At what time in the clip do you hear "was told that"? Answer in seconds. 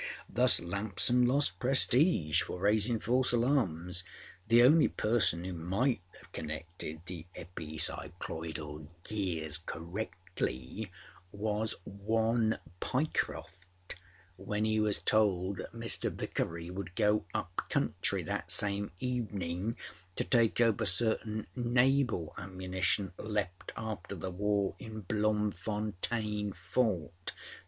14.79-15.71